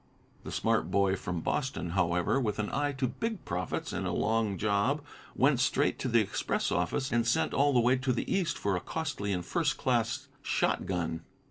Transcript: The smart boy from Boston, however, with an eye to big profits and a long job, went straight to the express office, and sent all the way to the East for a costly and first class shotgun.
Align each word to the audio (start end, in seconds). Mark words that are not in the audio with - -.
The 0.43 0.51
smart 0.51 0.89
boy 0.89 1.15
from 1.15 1.41
Boston, 1.41 1.91
however, 1.91 2.39
with 2.39 2.57
an 2.57 2.71
eye 2.71 2.91
to 2.93 3.07
big 3.07 3.45
profits 3.45 3.93
and 3.93 4.07
a 4.07 4.11
long 4.11 4.57
job, 4.57 5.01
went 5.35 5.59
straight 5.59 5.99
to 5.99 6.07
the 6.07 6.21
express 6.21 6.71
office, 6.71 7.11
and 7.11 7.23
sent 7.27 7.53
all 7.53 7.71
the 7.71 7.79
way 7.79 7.97
to 7.97 8.11
the 8.11 8.25
East 8.27 8.57
for 8.57 8.75
a 8.75 8.81
costly 8.81 9.31
and 9.31 9.45
first 9.45 9.77
class 9.77 10.27
shotgun. 10.41 11.21